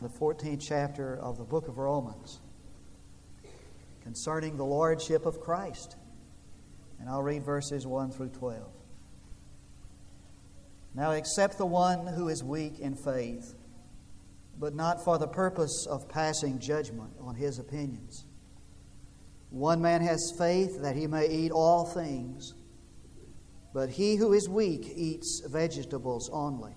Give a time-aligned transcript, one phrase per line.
[0.00, 2.40] the 14th chapter of the book of Romans
[4.02, 5.96] concerning the lordship of Christ.
[6.98, 8.62] And I'll read verses 1 through 12.
[10.94, 13.54] Now, accept the one who is weak in faith,
[14.58, 18.24] but not for the purpose of passing judgment on his opinions.
[19.50, 22.54] One man has faith that he may eat all things,
[23.72, 26.74] but he who is weak eats vegetables only.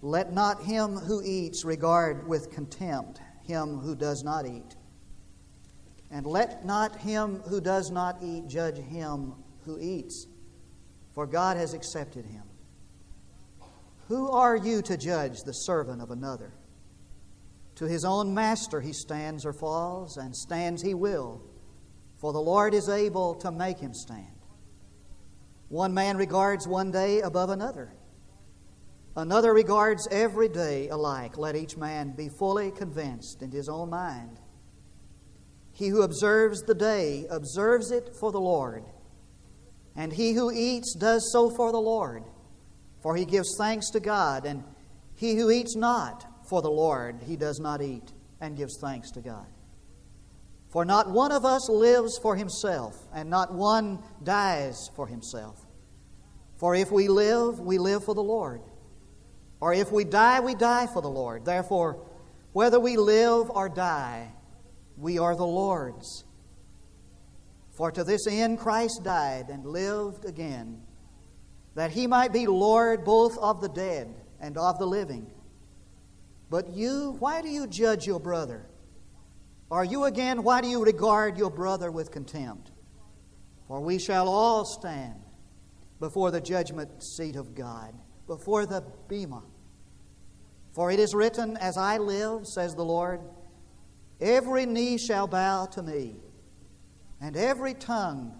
[0.00, 4.76] Let not him who eats regard with contempt him who does not eat.
[6.10, 9.34] And let not him who does not eat judge him
[9.64, 10.26] who eats,
[11.12, 12.44] for God has accepted him.
[14.06, 16.52] Who are you to judge the servant of another?
[17.76, 21.42] To his own master he stands or falls, and stands he will,
[22.18, 24.26] for the Lord is able to make him stand.
[25.68, 27.92] One man regards one day above another.
[29.18, 31.36] Another regards every day alike.
[31.36, 34.38] Let each man be fully convinced in his own mind.
[35.72, 38.84] He who observes the day observes it for the Lord,
[39.96, 42.22] and he who eats does so for the Lord,
[43.02, 44.62] for he gives thanks to God, and
[45.16, 49.20] he who eats not for the Lord, he does not eat and gives thanks to
[49.20, 49.48] God.
[50.68, 55.56] For not one of us lives for himself, and not one dies for himself.
[56.58, 58.60] For if we live, we live for the Lord.
[59.60, 61.44] Or if we die, we die for the Lord.
[61.44, 61.98] Therefore,
[62.52, 64.32] whether we live or die,
[64.96, 66.24] we are the Lord's.
[67.72, 70.82] For to this end Christ died and lived again,
[71.74, 75.30] that he might be Lord both of the dead and of the living.
[76.50, 78.66] But you, why do you judge your brother?
[79.70, 82.70] Are you again, why do you regard your brother with contempt?
[83.68, 85.20] For we shall all stand
[86.00, 87.94] before the judgment seat of God,
[88.28, 89.42] before the Bema.
[90.70, 93.20] For it is written, As I live, says the Lord,
[94.20, 96.14] every knee shall bow to me,
[97.20, 98.38] and every tongue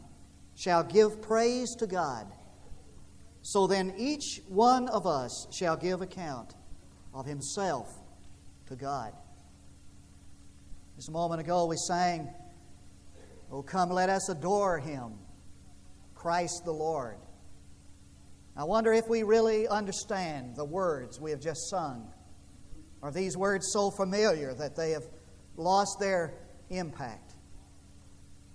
[0.55, 2.29] shall give praise to God.
[3.42, 6.55] So then each one of us shall give account
[7.12, 7.92] of himself
[8.67, 9.12] to God.
[10.96, 12.29] Just a moment ago, we sang,
[13.51, 15.14] Oh, come, let us adore him,
[16.14, 17.17] Christ the Lord.
[18.58, 22.13] I wonder if we really understand the words we have just sung.
[23.05, 25.05] Are these words so familiar that they have
[25.57, 26.35] lost their
[26.68, 27.35] impact?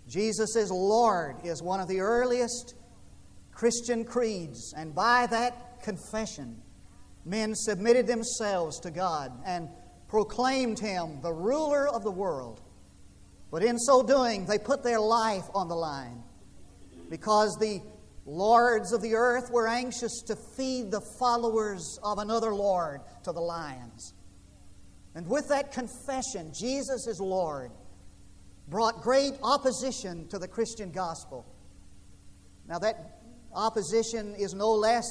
[0.10, 2.76] Jesus is Lord is one of the earliest
[3.54, 6.62] Christian creeds, and by that confession,
[7.24, 9.70] men submitted themselves to God and
[10.10, 12.60] proclaimed him the ruler of the world.
[13.52, 16.24] But in so doing, they put their life on the line
[17.10, 17.80] because the
[18.26, 23.42] lords of the earth were anxious to feed the followers of another Lord to the
[23.42, 24.14] lions.
[25.16, 27.72] And with that confession, Jesus is Lord,
[28.68, 31.46] brought great opposition to the Christian gospel.
[32.68, 33.20] Now, that
[33.54, 35.06] opposition is no less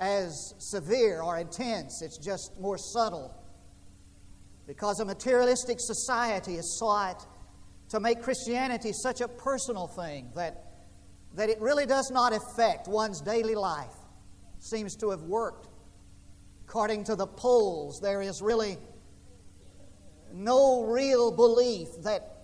[0.00, 3.34] as severe or intense, it's just more subtle.
[4.66, 7.26] Because a materialistic society has sought
[7.88, 10.67] to make Christianity such a personal thing that
[11.34, 13.94] that it really does not affect one's daily life
[14.58, 15.68] seems to have worked.
[16.66, 18.78] According to the polls, there is really
[20.32, 22.34] no real belief that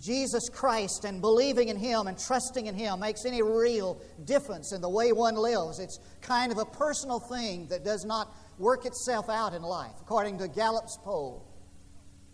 [0.00, 4.80] Jesus Christ and believing in Him and trusting in Him makes any real difference in
[4.80, 5.78] the way one lives.
[5.78, 9.92] It's kind of a personal thing that does not work itself out in life.
[10.00, 11.46] According to Gallup's poll,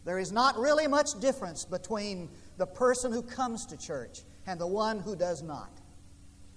[0.05, 4.67] there is not really much difference between the person who comes to church and the
[4.67, 5.71] one who does not.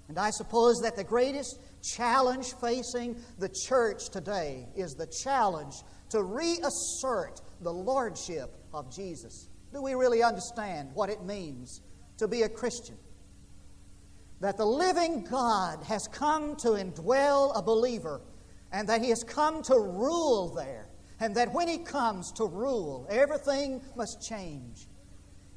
[0.07, 5.75] And I suppose that the greatest challenge facing the church today is the challenge
[6.09, 9.49] to reassert the lordship of Jesus.
[9.73, 11.81] Do we really understand what it means
[12.17, 12.95] to be a Christian?
[14.39, 18.21] That the living God has come to indwell a believer
[18.71, 20.87] and that he has come to rule there.
[21.19, 24.87] And that when he comes to rule, everything must change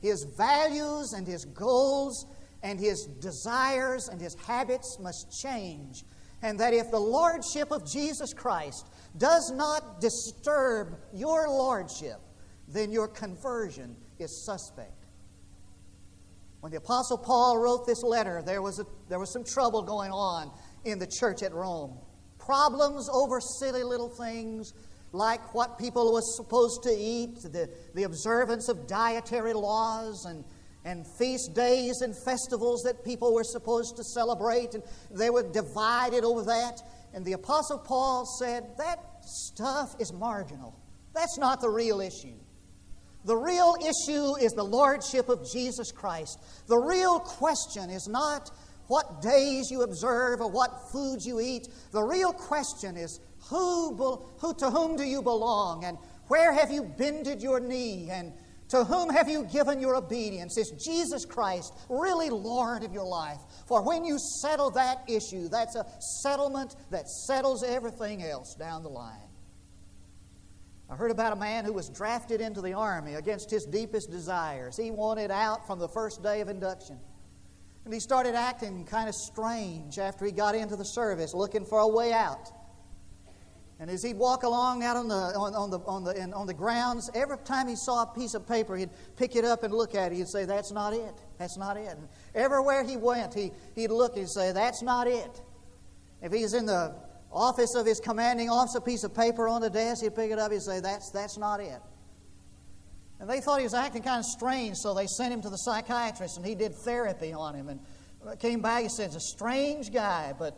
[0.05, 2.27] his values and his goals
[2.63, 6.05] and his desires and his habits must change.
[6.43, 8.87] And that if the lordship of Jesus Christ
[9.17, 12.21] does not disturb your lordship,
[12.69, 15.07] then your conversion is suspect.
[16.61, 20.11] When the Apostle Paul wrote this letter, there was, a, there was some trouble going
[20.11, 20.51] on
[20.85, 21.97] in the church at Rome.
[22.39, 24.75] Problems over silly little things,
[25.15, 30.45] like what people were supposed to eat, the, the observance of dietary laws and,
[30.85, 36.25] and feast days and festivals that people were supposed to celebrate, and they were divided
[36.25, 36.81] over that.
[37.15, 40.79] And the Apostle Paul said, That stuff is marginal.
[41.15, 42.35] That's not the real issue.
[43.25, 46.41] The real issue is the Lordship of Jesus Christ.
[46.67, 48.51] The real question is not
[48.89, 51.69] what days you observe or what foods you eat.
[51.93, 55.99] The real question is who, who, to whom do you belong and
[56.29, 58.33] where have you bended your knee and
[58.69, 60.57] to whom have you given your obedience?
[60.57, 63.39] Is Jesus Christ really Lord of your life?
[63.67, 68.89] For when you settle that issue, that's a settlement that settles everything else down the
[68.89, 69.29] line.
[70.91, 74.77] I heard about a man who was drafted into the army against his deepest desires.
[74.77, 76.99] He wanted out from the first day of induction.
[77.85, 81.81] And he started acting kind of strange after he got into the service, looking for
[81.81, 82.51] a way out.
[83.81, 86.55] And as he'd walk along out on the, on, on the, on, the, on the
[86.55, 89.95] grounds, every time he saw a piece of paper, he'd pick it up and look
[89.95, 90.17] at it.
[90.17, 91.15] He'd say, That's not it.
[91.39, 91.97] That's not it.
[91.97, 95.43] And everywhere he went, he, he'd look and say, That's not it.
[96.23, 96.95] If he's in the
[97.33, 100.39] office of his commanding officer, a piece of paper on the desk, he'd pick it
[100.39, 101.81] up, he'd say, That's, that's not it.
[103.19, 105.59] And they thought he was acting kind of strange, so they sent him to the
[105.59, 107.69] psychiatrist, and he did therapy on him.
[107.69, 107.81] And
[108.39, 110.57] came back, he said, It's a strange guy, but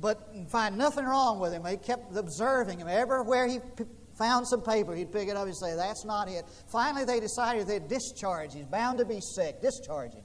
[0.00, 1.64] but find nothing wrong with him.
[1.64, 2.88] He kept observing him.
[2.88, 3.84] Everywhere he p-
[4.14, 6.44] found some paper, he'd pick it up and say, That's not it.
[6.66, 8.54] Finally, they decided they'd discharge.
[8.54, 9.60] He's bound to be sick.
[9.60, 10.24] Discharge him.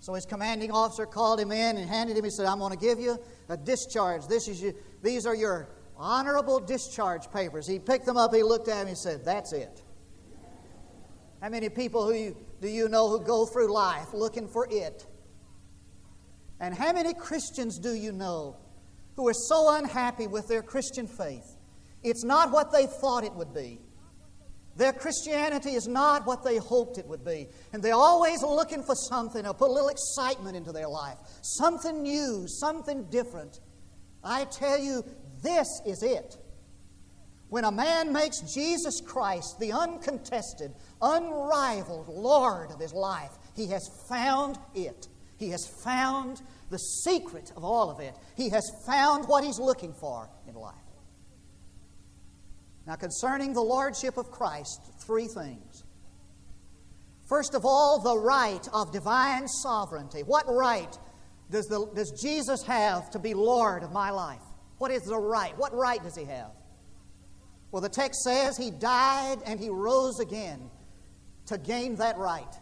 [0.00, 2.78] So his commanding officer called him in and handed him, he said, I'm going to
[2.78, 4.26] give you a discharge.
[4.28, 4.72] This is
[5.02, 7.66] these are your honorable discharge papers.
[7.66, 9.82] He picked them up, he looked at him, he said, That's it.
[11.40, 15.06] How many people who you, do you know who go through life looking for it?
[16.60, 18.56] And how many Christians do you know
[19.18, 21.56] who are so unhappy with their Christian faith?
[22.04, 23.80] It's not what they thought it would be.
[24.76, 27.48] Their Christianity is not what they hoped it would be.
[27.72, 32.00] And they're always looking for something to put a little excitement into their life, something
[32.00, 33.58] new, something different.
[34.22, 35.04] I tell you,
[35.42, 36.36] this is it.
[37.48, 40.72] When a man makes Jesus Christ the uncontested,
[41.02, 45.08] unrivaled Lord of his life, he has found it.
[45.38, 48.14] He has found the secret of all of it.
[48.36, 50.74] He has found what he's looking for in life.
[52.86, 55.84] Now, concerning the Lordship of Christ, three things.
[57.28, 60.22] First of all, the right of divine sovereignty.
[60.22, 60.98] What right
[61.50, 64.40] does, the, does Jesus have to be Lord of my life?
[64.78, 65.56] What is the right?
[65.58, 66.50] What right does he have?
[67.70, 70.70] Well, the text says he died and he rose again
[71.46, 72.54] to gain that right.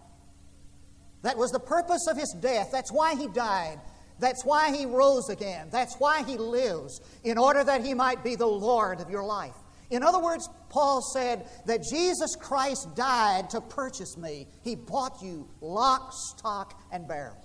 [1.22, 2.70] That was the purpose of his death.
[2.72, 3.80] That's why he died.
[4.18, 5.68] That's why he rose again.
[5.70, 9.54] That's why he lives, in order that he might be the Lord of your life.
[9.90, 14.48] In other words, Paul said that Jesus Christ died to purchase me.
[14.62, 17.36] He bought you lock, stock, and barrel.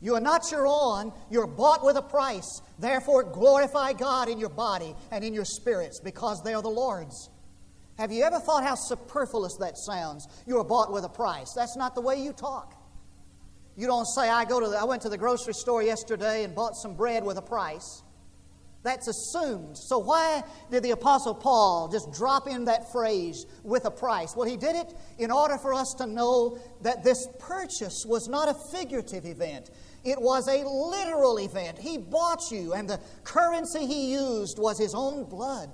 [0.00, 2.60] You are not your own, you're bought with a price.
[2.78, 7.30] Therefore, glorify God in your body and in your spirits because they are the Lord's.
[7.96, 10.26] Have you ever thought how superfluous that sounds?
[10.46, 11.52] You are bought with a price.
[11.56, 12.83] That's not the way you talk.
[13.76, 16.54] You don't say, I, go to the, I went to the grocery store yesterday and
[16.54, 18.02] bought some bread with a price.
[18.82, 19.78] That's assumed.
[19.78, 24.36] So, why did the Apostle Paul just drop in that phrase with a price?
[24.36, 28.48] Well, he did it in order for us to know that this purchase was not
[28.48, 29.70] a figurative event,
[30.04, 31.78] it was a literal event.
[31.78, 35.70] He bought you, and the currency he used was his own blood.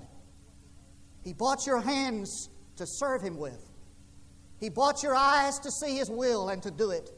[1.22, 3.70] He bought your hands to serve Him with.
[4.58, 7.10] He bought your eyes to see His will and to do it.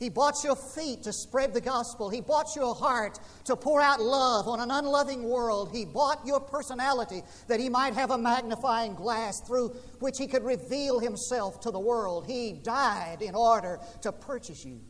[0.00, 2.08] He bought your feet to spread the gospel.
[2.08, 5.70] He bought your heart to pour out love on an unloving world.
[5.72, 10.42] He bought your personality that He might have a magnifying glass through which He could
[10.42, 12.26] reveal Himself to the world.
[12.26, 14.80] He died in order to purchase you.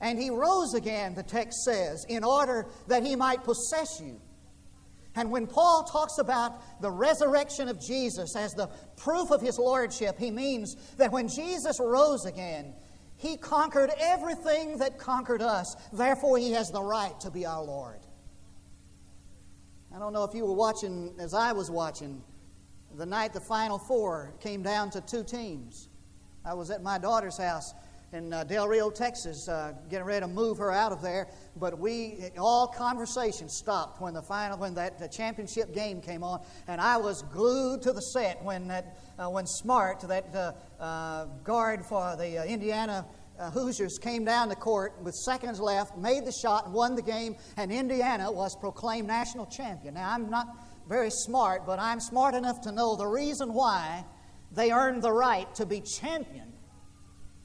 [0.00, 4.20] And He rose again, the text says, in order that He might possess you.
[5.16, 10.18] And when Paul talks about the resurrection of Jesus as the proof of his lordship,
[10.18, 12.72] he means that when Jesus rose again,
[13.22, 15.76] he conquered everything that conquered us.
[15.92, 18.00] Therefore, he has the right to be our Lord.
[19.94, 22.20] I don't know if you were watching as I was watching
[22.96, 25.88] the night the Final Four came down to two teams.
[26.44, 27.74] I was at my daughter's house
[28.12, 31.28] in uh, Del Rio, Texas, uh, getting ready to move her out of there.
[31.56, 36.80] But we, all conversation stopped when the final, when that championship game came on, and
[36.80, 40.52] I was glued to the set when that, uh, when Smart, that uh,
[40.82, 43.06] uh, guard for the Indiana.
[43.54, 47.72] Hoosiers came down the court with seconds left, made the shot, won the game, and
[47.72, 49.94] Indiana was proclaimed national champion.
[49.94, 50.46] Now, I'm not
[50.88, 54.04] very smart, but I'm smart enough to know the reason why
[54.52, 56.51] they earned the right to be champion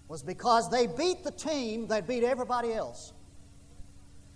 [0.07, 3.13] was because they beat the team that beat everybody else.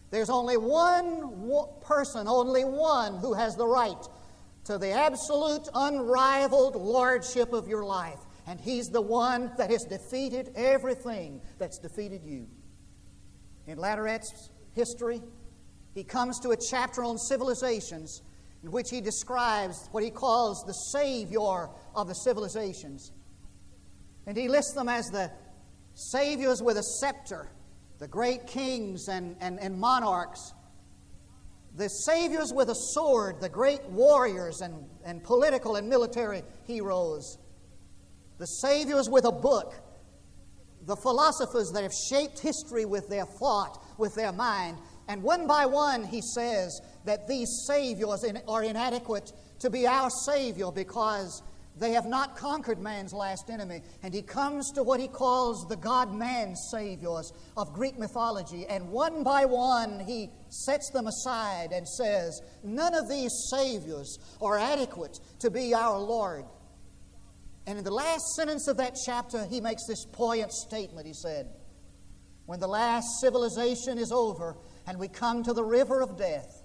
[0.09, 3.95] There's only one person, only one who has the right
[4.65, 8.19] to the absolute, unrivaled lordship of your life.
[8.45, 12.47] And He's the one that has defeated everything that's defeated you.
[13.67, 15.21] In Latourette's history,
[15.93, 18.21] he comes to a chapter on civilizations
[18.63, 23.11] in which he describes what he calls the savior of the civilizations.
[24.27, 25.31] And he lists them as the
[25.93, 27.51] saviors with a scepter,
[27.99, 30.53] the great kings and, and, and monarchs,
[31.75, 34.73] the saviors with a sword, the great warriors and,
[35.05, 37.37] and political and military heroes,
[38.39, 39.73] the saviors with a book,
[40.85, 44.77] the philosophers that have shaped history with their thought, with their mind.
[45.07, 50.71] And one by one, he says that these saviors are inadequate to be our Savior
[50.71, 51.43] because
[51.81, 53.81] they have not conquered man's last enemy.
[54.03, 58.67] And he comes to what he calls the God man saviors of Greek mythology.
[58.67, 64.59] And one by one, he sets them aside and says, None of these saviors are
[64.59, 66.45] adequate to be our Lord.
[67.65, 71.07] And in the last sentence of that chapter, he makes this poignant statement.
[71.07, 71.49] He said,
[72.45, 76.61] When the last civilization is over and we come to the river of death,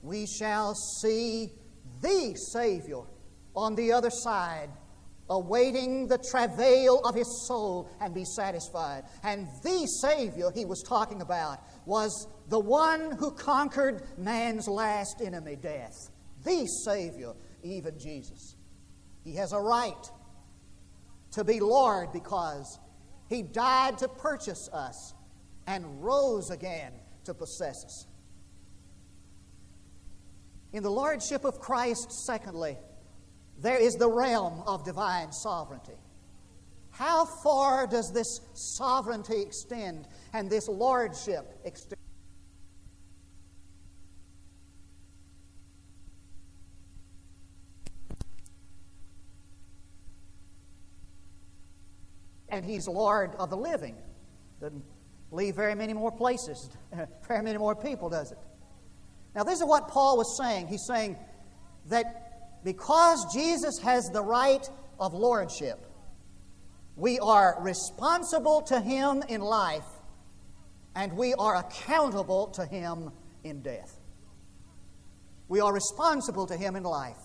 [0.00, 1.52] we shall see
[2.00, 3.02] the Savior
[3.54, 4.68] on the other side,
[5.28, 9.04] awaiting the travail of his soul and be satisfied.
[9.22, 15.56] And the Savior he was talking about was the one who conquered man's last enemy,
[15.56, 16.10] death.
[16.44, 18.56] The Savior, even Jesus.
[19.24, 20.10] He has a right
[21.32, 22.78] to be Lord because
[23.28, 25.14] he died to purchase us
[25.66, 26.92] and rose again
[27.24, 28.06] to possess us.
[30.72, 32.76] In the Lordship of Christ, secondly,
[33.60, 35.92] there is the realm of divine sovereignty.
[36.90, 41.96] How far does this sovereignty extend and this lordship extend?
[52.48, 53.96] And he's Lord of the living.
[54.60, 54.82] Doesn't
[55.30, 56.68] leave very many more places,
[57.28, 58.38] very many more people, does it?
[59.34, 60.66] Now, this is what Paul was saying.
[60.66, 61.16] He's saying
[61.86, 62.29] that
[62.64, 65.78] because Jesus has the right of lordship,
[66.96, 69.86] we are responsible to him in life
[70.94, 73.10] and we are accountable to him
[73.44, 73.96] in death.
[75.48, 77.16] We are responsible to him in life.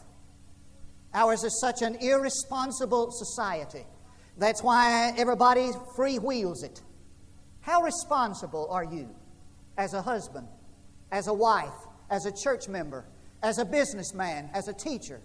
[1.14, 3.86] Ours is such an irresponsible society.
[4.38, 6.82] That's why everybody free wheels it.
[7.62, 9.10] How responsible are you
[9.78, 10.48] as a husband,
[11.12, 11.74] as a wife,
[12.10, 13.06] as a church member,
[13.44, 15.22] as a businessman, as a teacher.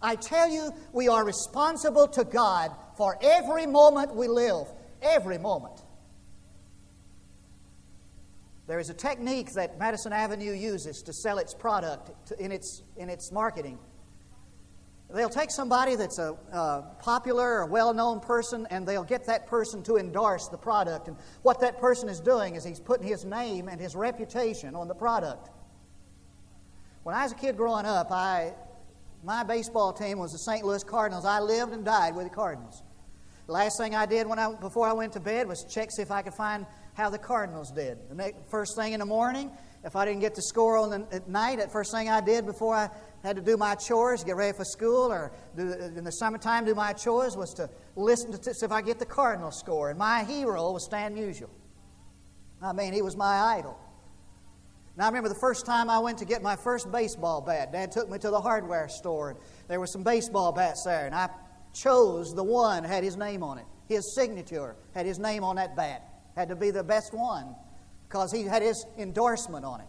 [0.00, 4.66] I tell you, we are responsible to God for every moment we live,
[5.02, 5.82] every moment.
[8.68, 13.08] There is a technique that Madison Avenue uses to sell its product in, its, in
[13.08, 13.78] its marketing.
[15.10, 19.46] They'll take somebody that's a, a popular or well known person and they'll get that
[19.46, 21.08] person to endorse the product.
[21.08, 24.86] And what that person is doing is he's putting his name and his reputation on
[24.86, 25.48] the product.
[27.02, 28.52] When I was a kid growing up, I,
[29.24, 30.64] my baseball team was the St.
[30.64, 31.24] Louis Cardinals.
[31.24, 32.82] I lived and died with the Cardinals.
[33.46, 36.02] The last thing I did when I, before I went to bed was check see
[36.02, 37.98] if I could find how the Cardinals did.
[38.10, 39.50] The next, first thing in the morning,
[39.84, 42.44] if I didn't get the score on the, at night, the first thing I did
[42.44, 42.90] before I
[43.22, 46.74] had to do my chores, get ready for school, or do, in the summertime do
[46.74, 49.90] my chores was to listen to see if I get the Cardinal score.
[49.90, 51.48] And my hero was Stan Musial.
[52.60, 53.78] I mean, he was my idol.
[54.98, 57.70] Now, I remember the first time I went to get my first baseball bat.
[57.70, 59.38] Dad took me to the hardware store, and
[59.68, 61.28] there were some baseball bats there, and I
[61.72, 63.64] chose the one that had his name on it.
[63.86, 66.02] His signature had his name on that bat.
[66.34, 67.54] Had to be the best one
[68.08, 69.86] because he had his endorsement on it.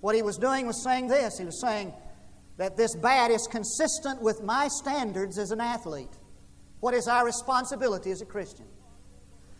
[0.00, 1.92] What he was doing was saying this he was saying
[2.56, 6.18] that this bat is consistent with my standards as an athlete.
[6.80, 8.66] What is our responsibility as a Christian?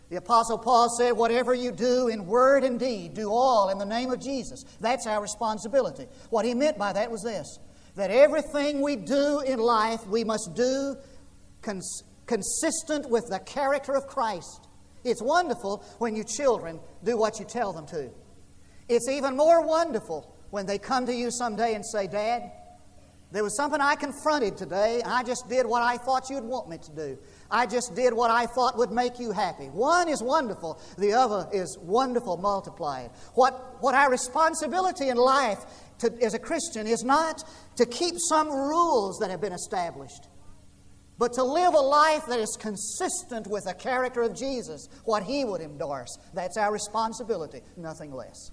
[0.09, 3.85] The Apostle Paul said, Whatever you do in word and deed, do all in the
[3.85, 4.63] name of Jesus.
[4.79, 6.07] That's our responsibility.
[6.29, 7.59] What he meant by that was this
[7.95, 10.97] that everything we do in life, we must do
[11.61, 14.67] cons- consistent with the character of Christ.
[15.05, 18.09] It's wonderful when your children do what you tell them to.
[18.89, 22.51] It's even more wonderful when they come to you someday and say, Dad,
[23.31, 26.69] there was something I confronted today, and I just did what I thought you'd want
[26.69, 27.17] me to do.
[27.51, 29.65] I just did what I thought would make you happy.
[29.65, 33.11] One is wonderful, the other is wonderful multiplied.
[33.35, 35.65] What, what our responsibility in life
[35.99, 37.43] to, as a Christian is not
[37.77, 40.27] to keep some rules that have been established,
[41.17, 45.45] but to live a life that is consistent with the character of Jesus, what He
[45.45, 46.17] would endorse.
[46.33, 48.51] That's our responsibility, nothing less.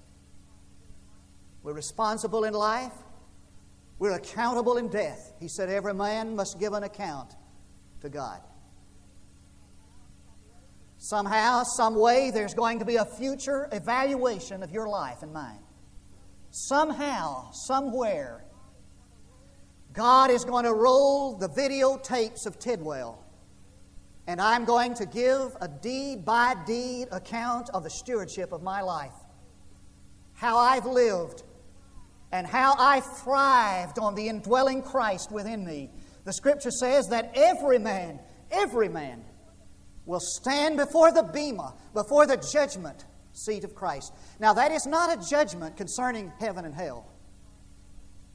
[1.63, 2.93] We're responsible in life
[3.99, 5.33] We're accountable in death.
[5.39, 7.37] He said, Every man must give an account
[8.01, 8.41] to God.
[11.05, 15.59] Somehow, some way, there's going to be a future evaluation of your life and mine.
[16.53, 18.45] Somehow, somewhere,
[19.93, 23.21] God is going to roll the videotapes of Tidwell,
[24.29, 28.81] and I'm going to give a deed by deed account of the stewardship of my
[28.81, 29.11] life.
[30.35, 31.43] How I've lived,
[32.31, 35.91] and how I thrived on the indwelling Christ within me.
[36.23, 38.21] The scripture says that every man,
[38.53, 39.25] every man,
[40.07, 44.13] will stand before the Bema, before the judgment seat of Christ.
[44.39, 47.07] Now, that is not a judgment concerning heaven and hell.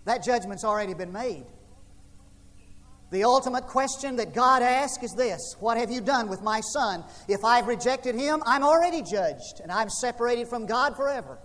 [0.05, 1.45] That judgment's already been made.
[3.09, 7.03] The ultimate question that God asks is this What have you done with my son?
[7.27, 11.37] If I've rejected him, I'm already judged, and I'm separated from God forever.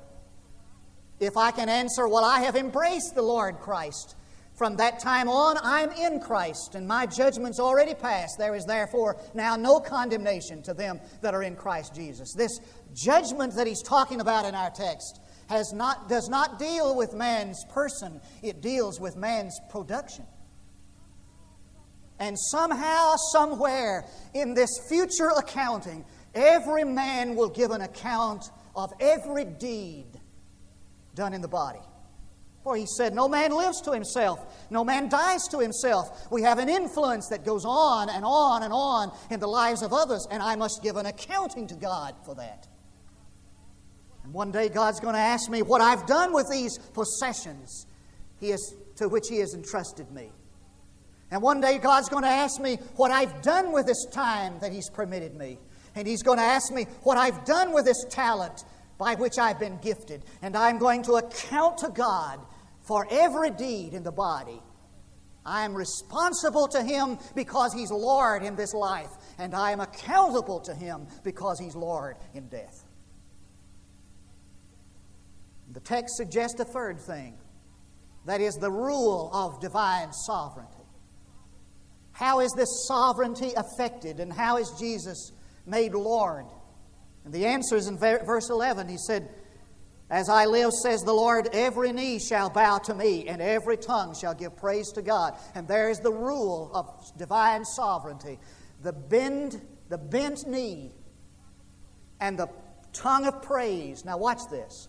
[1.21, 4.17] If I can answer, Well, I have embraced the Lord Christ,
[4.55, 8.39] from that time on, I'm in Christ, and my judgment's already passed.
[8.39, 12.35] There is therefore now no condemnation to them that are in Christ Jesus.
[12.35, 12.61] This
[12.95, 17.65] judgment that he's talking about in our text has not, does not deal with man's
[17.71, 20.25] person, it deals with man's production.
[22.19, 24.05] And somehow, somewhere
[24.35, 26.05] in this future accounting,
[26.35, 28.45] every man will give an account
[28.77, 30.07] of every deed
[31.15, 31.81] done in the body.
[32.63, 34.39] For he said, No man lives to himself,
[34.71, 36.31] no man dies to himself.
[36.31, 39.93] We have an influence that goes on and on and on in the lives of
[39.93, 42.69] others, and I must give an accounting to God for that.
[44.25, 47.87] And one day God's going to ask me what I've done with these possessions
[48.43, 50.33] he has, to which He has entrusted me.
[51.31, 54.73] And one day God's going to ask me what I've done with this time that
[54.73, 55.59] He's permitted me.
[55.95, 58.65] And He's going to ask me what I've done with this talent
[58.99, 60.25] by which I've been gifted.
[60.43, 62.41] And I'm going to account to God
[62.93, 64.61] for every deed in the body.
[65.47, 69.09] I am responsible to Him because He's Lord in this life,
[69.39, 72.85] and I am accountable to Him because He's Lord in death.
[75.73, 77.39] The text suggests a third thing
[78.27, 80.85] that is, the rule of divine sovereignty.
[82.13, 85.33] How is this sovereignty affected, and how is Jesus
[85.65, 86.45] made Lord?
[87.25, 88.87] And the answer is in verse 11.
[88.87, 89.31] He said,
[90.13, 94.15] as I live, says the Lord, every knee shall bow to me, and every tongue
[94.15, 95.35] shall give praise to God.
[95.55, 98.39] And there is the rule of divine sovereignty.
[98.83, 100.93] The bend, the bent knee,
[102.21, 102.49] and the
[102.93, 104.05] tongue of praise.
[104.05, 104.87] Now watch this.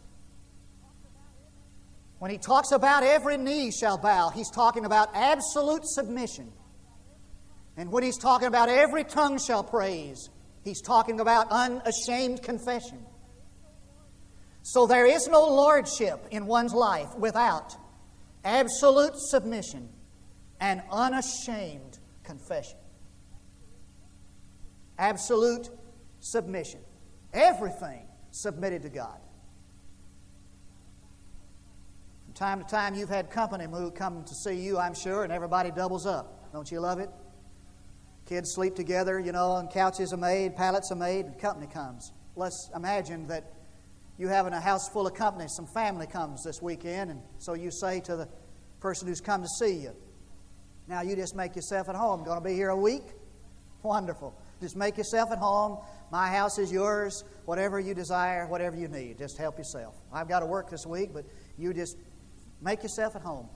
[2.20, 6.52] When he talks about every knee shall bow, he's talking about absolute submission.
[7.78, 10.30] And when he's talking about every tongue shall praise,
[10.66, 13.06] he's talking about unashamed confession.
[14.64, 17.76] So there is no lordship in one's life without
[18.46, 19.90] absolute submission
[20.60, 22.78] and unashamed confession.
[24.98, 25.70] Absolute
[26.22, 26.80] submission.
[27.34, 29.20] Everything submitted to God.
[32.24, 35.72] From time to time, you've had company come to see you, I'm sure, and everybody
[35.72, 36.52] doubles up.
[36.54, 37.10] Don't you love it?
[38.26, 42.14] Kids sleep together, you know, and couches are made, pallets are made, and company comes.
[42.38, 43.52] Let's imagine that
[44.18, 47.72] you having a house full of company, some family comes this weekend, and so you
[47.72, 48.28] say to the
[48.80, 49.96] person who's come to see you,
[50.88, 52.24] Now you just make yourself at home.
[52.24, 53.04] Going to be here a week?
[53.82, 54.34] Wonderful.
[54.62, 55.80] Just make yourself at home.
[56.12, 57.24] My house is yours.
[57.46, 59.96] Whatever you desire, whatever you need, just help yourself.
[60.12, 61.26] I've got to work this week, but
[61.58, 61.98] you just
[62.62, 63.50] make yourself at home.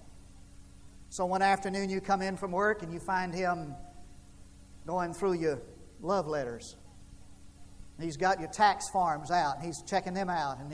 [1.09, 3.73] So one afternoon you come in from work and you find him
[4.85, 5.61] going through your
[6.01, 6.75] love letters
[7.99, 9.57] He's got your tax forms out.
[9.57, 10.71] And he's checking them out and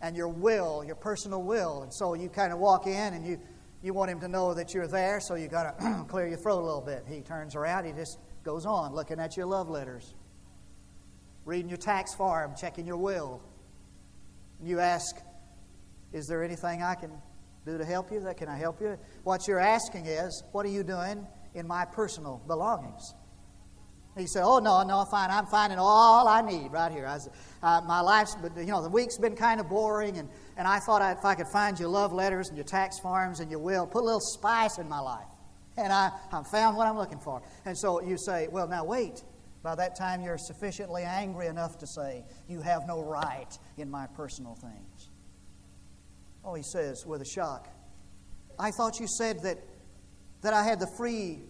[0.00, 1.82] and your will, your personal will.
[1.82, 3.40] And so you kind of walk in and you,
[3.82, 6.60] you want him to know that you're there, so you got to clear your throat
[6.60, 7.04] a little bit.
[7.08, 10.14] He turns around, he just goes on looking at your love letters,
[11.44, 13.42] reading your tax form, checking your will.
[14.60, 15.16] And you ask,
[16.12, 17.10] Is there anything I can
[17.66, 18.20] do to help you?
[18.20, 18.98] That can I help you?
[19.24, 23.14] What you're asking is, What are you doing in my personal belongings?
[24.18, 25.30] He said, "Oh no, no, fine.
[25.30, 27.06] I'm finding all I need right here.
[27.06, 27.18] I
[27.62, 30.78] uh, my life's, but you know, the week's been kind of boring, and, and I
[30.78, 33.60] thought I, if I could find your love letters and your tax forms and your
[33.60, 35.26] will, put a little spice in my life,
[35.76, 37.42] and I, I found what I'm looking for.
[37.64, 39.22] And so you say, well, now wait.
[39.60, 44.06] By that time, you're sufficiently angry enough to say, you have no right in my
[44.06, 45.10] personal things.
[46.44, 47.68] Oh, he says with a shock,
[48.56, 49.58] I thought you said that
[50.42, 51.40] that I had the free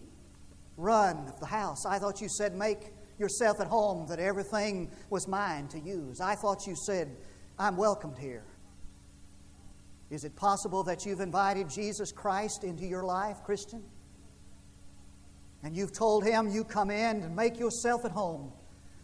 [0.79, 1.85] run of the house.
[1.85, 6.21] I thought you said, make yourself at home, that everything was mine to use.
[6.21, 7.15] I thought you said,
[7.57, 8.45] I'm welcomed here.
[10.09, 13.83] Is it possible that you've invited Jesus Christ into your life, Christian?
[15.61, 18.51] And you've told him you come in and make yourself at home,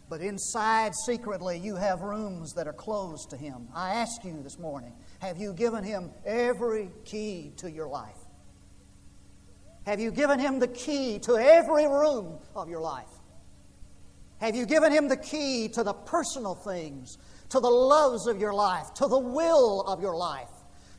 [0.08, 3.68] but inside, secretly, you have rooms that are closed to him.
[3.74, 8.25] I ask you this morning have you given him every key to your life?
[9.86, 13.06] Have you given him the key to every room of your life?
[14.40, 17.16] Have you given him the key to the personal things,
[17.50, 20.50] to the loves of your life, to the will of your life,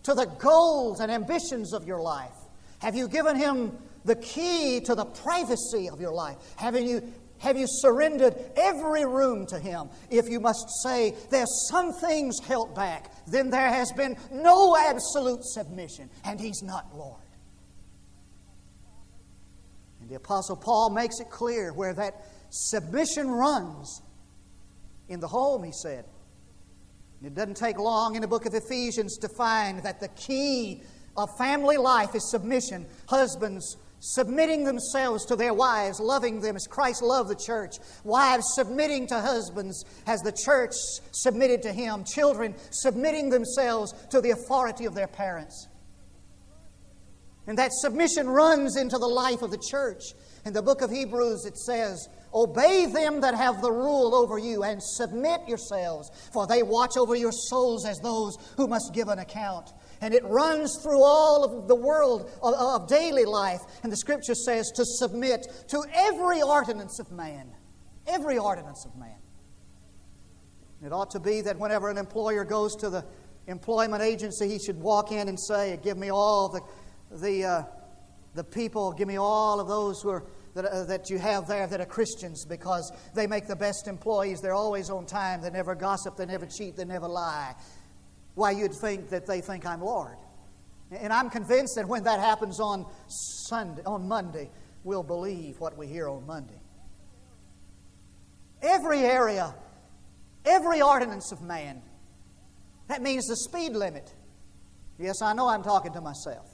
[0.04, 2.32] to the goals and ambitions of your life?
[2.80, 6.38] Have you given him the key to the privacy of your life?
[6.56, 9.89] Have you, have you surrendered every room to Him?
[10.10, 15.43] If you must say there's some things held back, then there has been no absolute
[15.43, 17.26] submission, and He's not Lord.
[20.07, 24.01] And the Apostle Paul makes it clear where that submission runs
[25.09, 26.05] in the home, he said.
[27.21, 30.81] It doesn't take long in the book of Ephesians to find that the key
[31.17, 32.85] of family life is submission.
[33.09, 37.75] Husbands submitting themselves to their wives, loving them as Christ loved the church.
[38.05, 40.71] Wives submitting to husbands as the church
[41.11, 42.05] submitted to him.
[42.05, 45.67] Children submitting themselves to the authority of their parents.
[47.47, 50.03] And that submission runs into the life of the church.
[50.45, 54.63] In the book of Hebrews, it says, Obey them that have the rule over you
[54.63, 59.19] and submit yourselves, for they watch over your souls as those who must give an
[59.19, 59.71] account.
[60.01, 63.62] And it runs through all of the world of, of daily life.
[63.81, 67.49] And the scripture says to submit to every ordinance of man.
[68.05, 69.15] Every ordinance of man.
[70.86, 73.05] It ought to be that whenever an employer goes to the
[73.47, 76.62] employment agency, he should walk in and say, Give me all the
[77.11, 77.63] the, uh,
[78.35, 81.67] the people, give me all of those who are, that, uh, that you have there
[81.67, 84.41] that are Christians because they make the best employees.
[84.41, 85.41] They're always on time.
[85.41, 86.17] They never gossip.
[86.17, 86.75] They never cheat.
[86.75, 87.55] They never lie.
[88.35, 90.17] Why, you'd think that they think I'm Lord.
[90.91, 94.49] And I'm convinced that when that happens on Sunday, on Monday,
[94.83, 96.61] we'll believe what we hear on Monday.
[98.61, 99.53] Every area,
[100.45, 101.81] every ordinance of man,
[102.87, 104.13] that means the speed limit.
[104.97, 106.47] Yes, I know I'm talking to myself.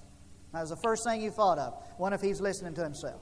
[0.54, 1.74] That was the first thing you thought of.
[1.98, 3.22] What if he's listening to himself?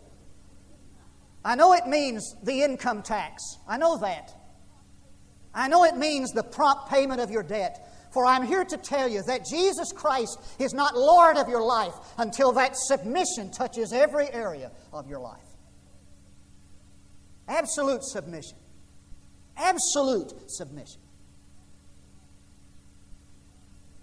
[1.43, 3.41] I know it means the income tax.
[3.67, 4.31] I know that.
[5.53, 7.87] I know it means the prompt payment of your debt.
[8.11, 11.93] For I'm here to tell you that Jesus Christ is not Lord of your life
[12.17, 15.39] until that submission touches every area of your life.
[17.47, 18.57] Absolute submission.
[19.55, 20.99] Absolute submission.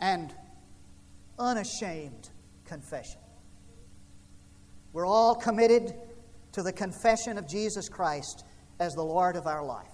[0.01, 0.33] And
[1.39, 2.31] unashamed
[2.69, 3.21] confession.
[4.93, 5.95] We're all committed
[6.53, 8.45] to the confession of Jesus Christ
[8.79, 9.91] as the Lord of our life.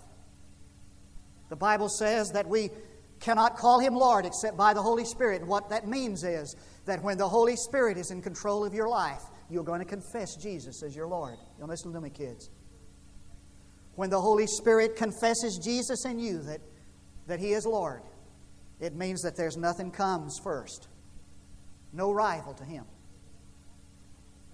[1.48, 2.70] The Bible says that we
[3.20, 5.40] cannot call him Lord except by the Holy Spirit.
[5.40, 8.88] And what that means is that when the Holy Spirit is in control of your
[8.88, 11.36] life, you're going to confess Jesus as your Lord.
[11.58, 12.50] You'll listen to me, kids.
[13.94, 16.60] When the Holy Spirit confesses Jesus in you that,
[17.26, 18.02] that He is Lord,
[18.80, 20.88] it means that there's nothing comes first
[21.94, 22.84] no rival to him.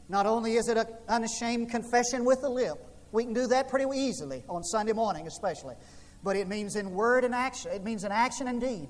[0.08, 2.78] Not only is it an unashamed confession with the lip,
[3.12, 5.74] we can do that pretty easily on Sunday morning, especially,
[6.22, 7.70] but it means in word and action.
[7.72, 8.88] It means in action and deed.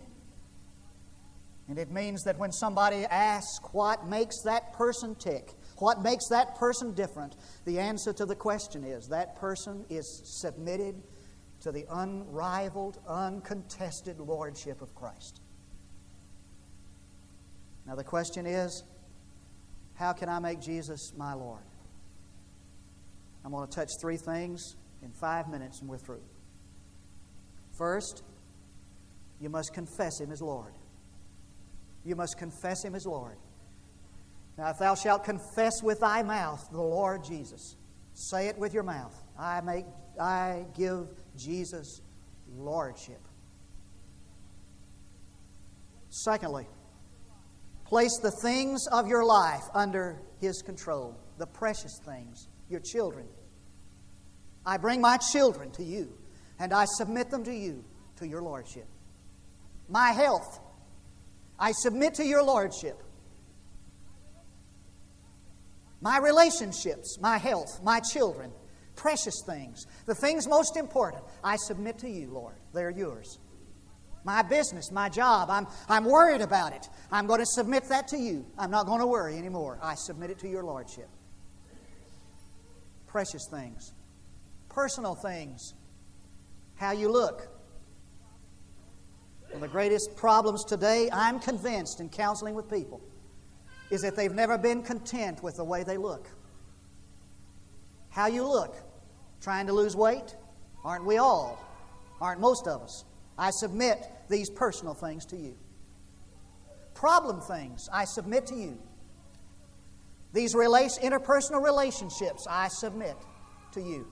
[1.69, 6.57] And it means that when somebody asks what makes that person tick, what makes that
[6.57, 11.01] person different, the answer to the question is that person is submitted
[11.61, 15.41] to the unrivaled, uncontested lordship of Christ.
[17.91, 18.85] Now, the question is
[19.95, 21.65] how can I make Jesus my Lord?
[23.45, 26.23] I'm going to touch three things in five minutes and we're through.
[27.77, 28.23] First,
[29.41, 30.73] you must confess Him as Lord.
[32.05, 33.37] You must confess Him as Lord.
[34.57, 37.75] Now, if thou shalt confess with thy mouth the Lord Jesus,
[38.15, 39.21] say it with your mouth.
[39.37, 39.87] I make,
[40.21, 42.03] I give Jesus
[42.57, 43.21] lordship.
[46.09, 46.69] Secondly,
[47.91, 53.27] Place the things of your life under His control, the precious things, your children.
[54.65, 56.17] I bring my children to you,
[56.61, 57.85] and I submit them to you,
[58.19, 58.87] to your Lordship.
[59.89, 60.61] My health,
[61.59, 63.03] I submit to your Lordship.
[66.01, 68.53] My relationships, my health, my children,
[68.95, 72.55] precious things, the things most important, I submit to you, Lord.
[72.73, 73.41] They're yours
[74.25, 75.51] my business, my job.
[75.51, 76.89] I'm, I'm worried about it.
[77.11, 78.45] I'm going to submit that to you.
[78.59, 79.79] I'm not going to worry anymore.
[79.83, 81.09] I submit it to your Lordship.
[83.07, 83.93] Precious things,
[84.69, 85.75] personal things,
[86.77, 87.49] how you look.
[89.49, 93.01] One of the greatest problems today, I'm convinced in counseling with people,
[93.91, 96.29] is that they've never been content with the way they look.
[98.11, 98.77] How you look.
[99.41, 100.37] Trying to lose weight?
[100.85, 101.59] Aren't we all?
[102.21, 103.05] Aren't most of us?
[103.41, 103.97] I submit
[104.29, 105.57] these personal things to you.
[106.93, 108.79] Problem things, I submit to you.
[110.35, 113.17] These interpersonal relationships, I submit
[113.73, 114.07] to you.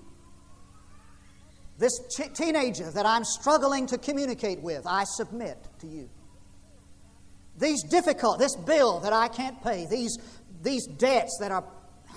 [1.76, 6.08] This ch- teenager that I'm struggling to communicate with, I submit to you.
[7.58, 10.16] These difficult, this bill that I can't pay, these,
[10.62, 11.64] these debts that are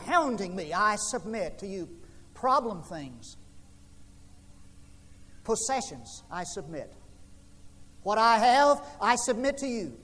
[0.06, 1.90] hounding me, I submit to you.
[2.34, 3.36] Problem things,
[5.44, 6.96] possessions, I submit.
[8.04, 9.98] What I have, I submit to you.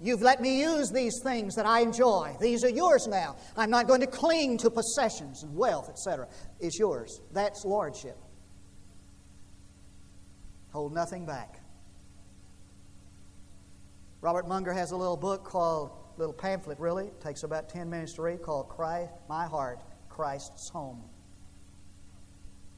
[0.00, 2.36] You've let me use these things that I enjoy.
[2.40, 3.36] These are yours now.
[3.56, 6.28] I'm not going to cling to possessions and wealth, etc.
[6.60, 7.20] It's yours.
[7.32, 8.18] That's lordship.
[10.72, 11.60] Hold nothing back.
[14.20, 18.14] Robert Munger has a little book called, little pamphlet really, it takes about 10 minutes
[18.14, 21.02] to read, called Christ, My Heart, Christ's Home.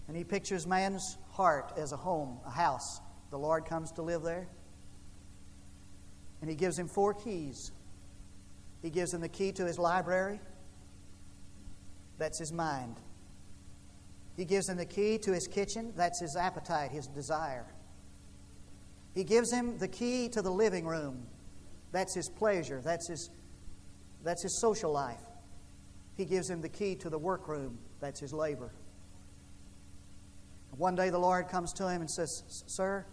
[0.07, 3.01] And he pictures man's heart as a home, a house.
[3.31, 4.49] The Lord comes to live there.
[6.41, 7.73] And he gives him four keys.
[8.83, 10.41] He gives him the key to his library.
[12.19, 12.97] That's his mind.
[14.37, 15.93] He gives him the key to his kitchen.
[15.97, 17.67] That's his appetite, his desire.
[19.15, 21.27] He gives him the key to the living room.
[21.91, 22.81] That's his pleasure.
[22.81, 23.31] That's his,
[24.23, 25.21] that's his social life.
[26.17, 27.79] He gives him the key to the workroom.
[28.01, 28.73] That's his labor.
[30.77, 33.05] One day the Lord comes to him and says, Sir,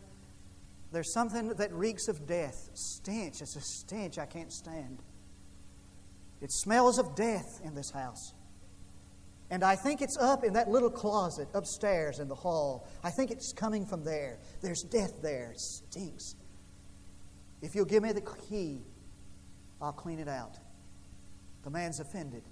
[0.95, 2.69] there's something that reeks of death.
[2.73, 3.41] Stench.
[3.41, 5.03] It's a stench I can't stand.
[6.41, 8.33] It smells of death in this house.
[9.49, 12.87] And I think it's up in that little closet upstairs in the hall.
[13.03, 14.37] I think it's coming from there.
[14.61, 15.51] There's death there.
[15.51, 16.35] It stinks.
[17.61, 18.79] If you'll give me the key,
[19.81, 20.57] I'll clean it out.
[21.65, 22.43] The man's offended.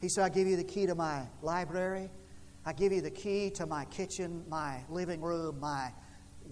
[0.00, 2.10] He said, I give you the key to my library.
[2.66, 5.92] I give you the key to my kitchen, my living room, my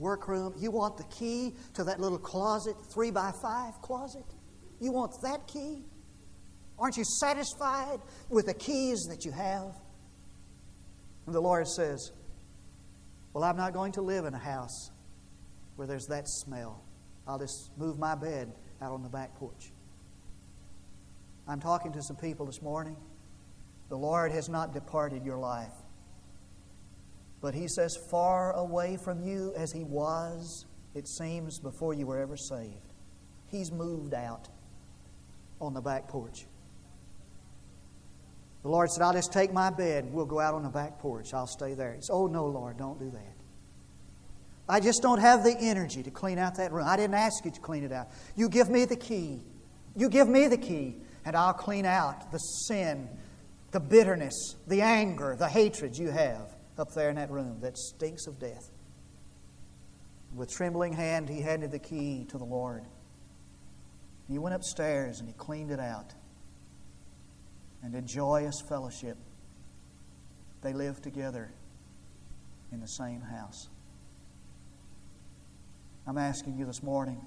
[0.01, 0.55] workroom.
[0.59, 4.25] You want the key to that little closet, three by five closet?
[4.81, 5.85] You want that key?
[6.79, 7.99] Aren't you satisfied
[8.31, 9.75] with the keys that you have?
[11.27, 12.11] And the Lord says,
[13.35, 14.91] Well, I'm not going to live in a house
[15.77, 16.83] where there's that smell.
[17.29, 19.71] I'll just move my bed out on the back porch.
[21.47, 22.97] I'm talking to some people this morning.
[23.91, 25.73] The Lord has not departed your life.
[27.41, 32.19] But he says, far away from you as he was, it seems, before you were
[32.19, 32.93] ever saved.
[33.49, 34.49] He's moved out
[35.61, 36.47] on the back porch.
[38.63, 40.13] The Lord said, I'll just take my bed.
[40.13, 41.33] We'll go out on the back porch.
[41.33, 41.95] I'll stay there.
[41.95, 43.37] He said, Oh, no, Lord, don't do that.
[44.69, 46.87] I just don't have the energy to clean out that room.
[46.87, 48.09] I didn't ask you to clean it out.
[48.37, 49.41] You give me the key.
[49.97, 53.09] You give me the key, and I'll clean out the sin,
[53.73, 58.27] the bitterness, the anger, the hatred you have up there in that room that stinks
[58.27, 58.71] of death.
[60.35, 62.85] With trembling hand, he handed the key to the Lord.
[64.29, 66.15] He went upstairs and he cleaned it out.
[67.83, 69.17] And in joyous fellowship,
[70.63, 71.53] they lived together
[72.73, 73.69] in the same house.
[76.07, 77.21] I'm asking you this morning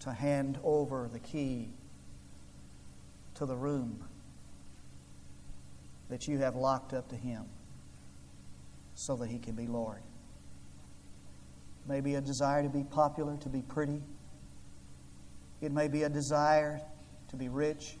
[0.00, 1.70] to hand over the key
[3.34, 4.04] to the room
[6.08, 7.44] that you have locked up to Him
[8.98, 10.02] so that he can be Lord.
[11.86, 14.02] Maybe a desire to be popular, to be pretty.
[15.60, 16.80] It may be a desire
[17.28, 17.96] to be rich.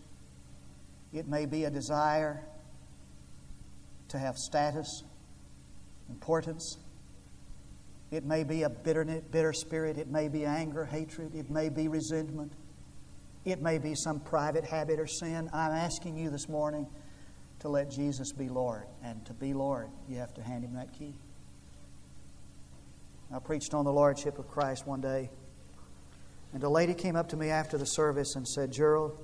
[1.12, 2.44] It may be a desire
[4.08, 5.04] to have status,
[6.08, 6.78] importance.
[8.10, 9.98] It may be a bitter, bitter spirit.
[9.98, 11.32] It may be anger, hatred.
[11.36, 12.52] It may be resentment.
[13.44, 15.48] It may be some private habit or sin.
[15.52, 16.88] I'm asking you this morning
[17.60, 18.84] to let Jesus be Lord.
[19.02, 21.14] And to be Lord, you have to hand him that key.
[23.34, 25.30] I preached on the Lordship of Christ one day,
[26.54, 29.22] and a lady came up to me after the service and said, Gerald,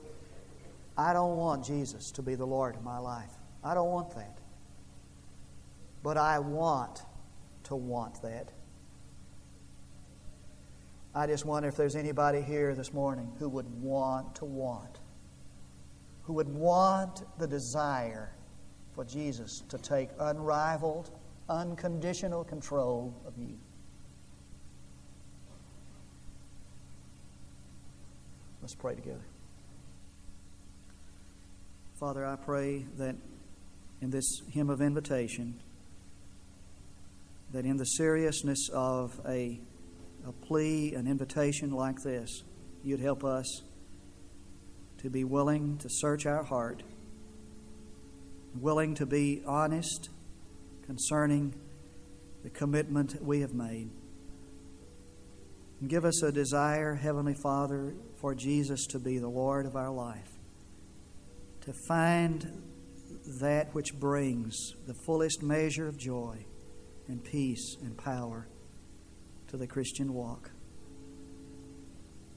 [0.97, 3.31] I don't want Jesus to be the Lord of my life.
[3.63, 4.39] I don't want that.
[6.03, 7.01] But I want
[7.65, 8.53] to want that.
[11.15, 14.99] I just wonder if there's anybody here this morning who would want to want
[16.25, 18.33] who would want the desire
[18.95, 21.11] for Jesus to take unrivaled,
[21.49, 23.59] unconditional control of you.
[28.63, 29.27] Let's pray together.
[32.01, 33.15] Father, I pray that
[34.01, 35.61] in this hymn of invitation,
[37.53, 39.61] that in the seriousness of a
[40.27, 42.43] a plea, an invitation like this,
[42.83, 43.63] you'd help us
[45.05, 46.83] to be willing to search our heart,
[48.59, 50.09] willing to be honest
[50.87, 51.55] concerning
[52.43, 53.91] the commitment we have made.
[55.79, 59.91] And give us a desire, Heavenly Father, for Jesus to be the Lord of our
[59.91, 60.39] life,
[61.67, 62.63] to find
[63.43, 66.47] that which brings the fullest measure of joy
[67.09, 68.49] and peace and power
[69.49, 70.51] to the Christian walk.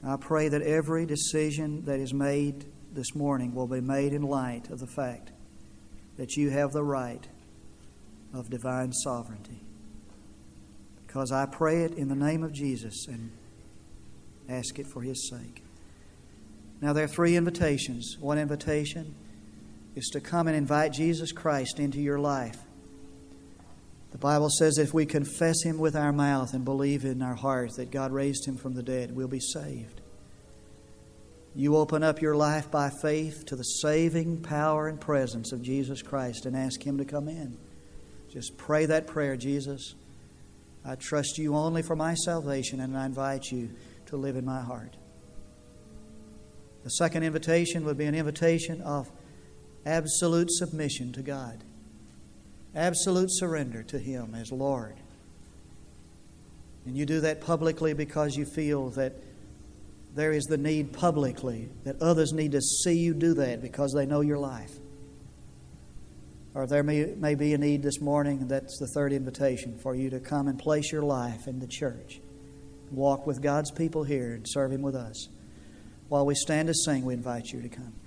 [0.04, 4.70] I pray that every decision that is made this morning will be made in light
[4.70, 5.32] of the fact
[6.16, 7.26] that you have the right
[8.32, 9.60] of divine sovereignty.
[11.06, 13.32] Because I pray it in the name of Jesus and
[14.48, 15.62] ask it for his sake.
[16.80, 18.16] Now, there are three invitations.
[18.20, 19.14] One invitation
[19.96, 22.58] is to come and invite Jesus Christ into your life.
[24.18, 27.76] The Bible says if we confess Him with our mouth and believe in our heart
[27.76, 30.00] that God raised Him from the dead, we'll be saved.
[31.54, 36.02] You open up your life by faith to the saving power and presence of Jesus
[36.02, 37.56] Christ and ask Him to come in.
[38.28, 39.94] Just pray that prayer, Jesus.
[40.84, 43.70] I trust you only for my salvation, and I invite you
[44.06, 44.96] to live in my heart.
[46.82, 49.10] The second invitation would be an invitation of
[49.86, 51.62] absolute submission to God,
[52.74, 54.96] absolute surrender to Him as Lord.
[56.86, 59.12] And you do that publicly because you feel that
[60.14, 64.06] there is the need publicly, that others need to see you do that because they
[64.06, 64.72] know your life.
[66.54, 70.10] Or there may, may be a need this morning, that's the third invitation for you
[70.10, 72.20] to come and place your life in the church.
[72.90, 75.28] Walk with God's people here and serve Him with us.
[76.08, 77.97] While we stand to sing, we invite you to come.